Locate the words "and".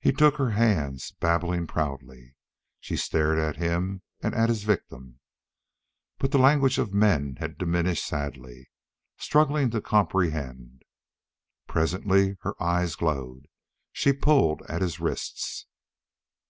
4.22-4.34